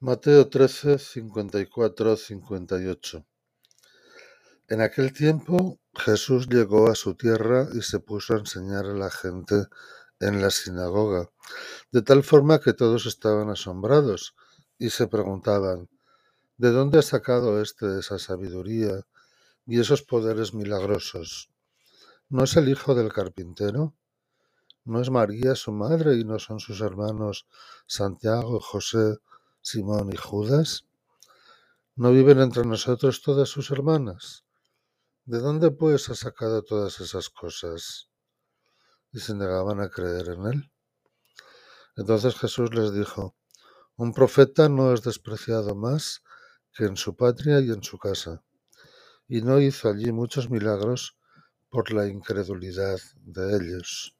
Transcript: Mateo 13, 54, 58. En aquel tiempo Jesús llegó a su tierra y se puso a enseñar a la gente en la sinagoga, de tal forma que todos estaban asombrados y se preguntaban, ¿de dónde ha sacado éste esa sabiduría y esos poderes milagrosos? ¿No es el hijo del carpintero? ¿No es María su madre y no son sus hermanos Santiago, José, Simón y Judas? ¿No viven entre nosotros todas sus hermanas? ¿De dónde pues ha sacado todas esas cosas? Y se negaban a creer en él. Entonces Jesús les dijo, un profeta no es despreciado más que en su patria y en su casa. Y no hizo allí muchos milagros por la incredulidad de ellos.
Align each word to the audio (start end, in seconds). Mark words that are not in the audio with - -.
Mateo 0.00 0.48
13, 0.48 0.98
54, 0.98 2.16
58. 2.16 3.26
En 4.68 4.80
aquel 4.80 5.12
tiempo 5.12 5.78
Jesús 5.94 6.48
llegó 6.48 6.90
a 6.90 6.96
su 6.96 7.14
tierra 7.14 7.68
y 7.72 7.80
se 7.80 8.00
puso 8.00 8.34
a 8.34 8.38
enseñar 8.38 8.86
a 8.86 8.94
la 8.94 9.08
gente 9.08 9.68
en 10.18 10.42
la 10.42 10.50
sinagoga, 10.50 11.30
de 11.92 12.02
tal 12.02 12.24
forma 12.24 12.60
que 12.60 12.72
todos 12.72 13.06
estaban 13.06 13.48
asombrados 13.50 14.34
y 14.78 14.90
se 14.90 15.06
preguntaban, 15.06 15.88
¿de 16.58 16.70
dónde 16.72 16.98
ha 16.98 17.02
sacado 17.02 17.62
éste 17.62 17.98
esa 18.00 18.18
sabiduría 18.18 19.06
y 19.64 19.80
esos 19.80 20.02
poderes 20.02 20.54
milagrosos? 20.54 21.50
¿No 22.28 22.44
es 22.44 22.56
el 22.56 22.68
hijo 22.68 22.94
del 22.94 23.12
carpintero? 23.12 23.94
¿No 24.84 25.00
es 25.00 25.08
María 25.08 25.54
su 25.54 25.72
madre 25.72 26.16
y 26.16 26.24
no 26.24 26.38
son 26.40 26.58
sus 26.58 26.80
hermanos 26.80 27.46
Santiago, 27.86 28.60
José, 28.60 29.18
Simón 29.64 30.10
y 30.12 30.16
Judas? 30.18 30.84
¿No 31.96 32.12
viven 32.12 32.38
entre 32.38 32.66
nosotros 32.66 33.22
todas 33.22 33.48
sus 33.48 33.70
hermanas? 33.70 34.44
¿De 35.24 35.38
dónde 35.38 35.70
pues 35.70 36.10
ha 36.10 36.14
sacado 36.14 36.62
todas 36.62 37.00
esas 37.00 37.30
cosas? 37.30 38.10
Y 39.10 39.20
se 39.20 39.34
negaban 39.34 39.80
a 39.80 39.88
creer 39.88 40.28
en 40.28 40.46
él. 40.52 40.72
Entonces 41.96 42.34
Jesús 42.36 42.74
les 42.74 42.92
dijo, 42.92 43.36
un 43.96 44.12
profeta 44.12 44.68
no 44.68 44.92
es 44.92 45.00
despreciado 45.00 45.74
más 45.74 46.22
que 46.74 46.84
en 46.84 46.98
su 46.98 47.16
patria 47.16 47.58
y 47.60 47.70
en 47.70 47.82
su 47.82 47.96
casa. 47.96 48.44
Y 49.28 49.40
no 49.40 49.60
hizo 49.60 49.88
allí 49.88 50.12
muchos 50.12 50.50
milagros 50.50 51.16
por 51.70 51.90
la 51.90 52.06
incredulidad 52.06 52.98
de 53.22 53.56
ellos. 53.56 54.14